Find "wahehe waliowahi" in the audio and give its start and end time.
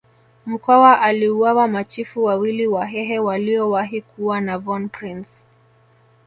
2.67-4.01